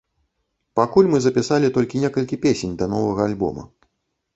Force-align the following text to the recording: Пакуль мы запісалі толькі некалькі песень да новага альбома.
Пакуль 0.79 1.11
мы 1.11 1.21
запісалі 1.27 1.71
толькі 1.77 2.03
некалькі 2.07 2.43
песень 2.49 2.77
да 2.81 2.93
новага 2.99 3.21
альбома. 3.33 3.73